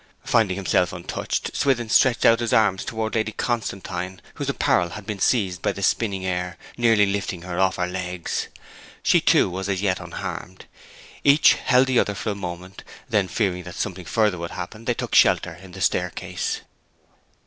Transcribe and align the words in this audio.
Finding 0.25 0.55
himself 0.55 0.93
untouched 0.93 1.55
Swithin 1.55 1.87
stretched 1.87 2.25
out 2.25 2.39
his 2.39 2.53
arms 2.53 2.83
towards 2.83 3.13
Lady 3.13 3.31
Constantine, 3.33 4.19
whose 4.33 4.49
apparel 4.49 4.89
had 4.89 5.05
been 5.05 5.19
seized 5.19 5.61
by 5.61 5.71
the 5.71 5.83
spinning 5.83 6.25
air, 6.25 6.57
nearly 6.75 7.05
lifting 7.05 7.43
her 7.43 7.59
off 7.59 7.75
her 7.75 7.85
legs. 7.85 8.47
She, 9.03 9.21
too, 9.21 9.47
was 9.47 9.69
as 9.69 9.83
yet 9.83 9.99
unharmed. 9.99 10.65
Each 11.23 11.53
held 11.53 11.85
the 11.85 11.99
other 11.99 12.15
for 12.15 12.31
a 12.31 12.35
moment, 12.35 12.83
when, 13.09 13.27
fearing 13.27 13.61
that 13.61 13.75
something 13.75 14.05
further 14.05 14.39
would 14.39 14.49
happen, 14.49 14.85
they 14.85 14.95
took 14.95 15.13
shelter 15.13 15.53
in 15.53 15.73
the 15.73 15.81
staircase. 15.81 16.61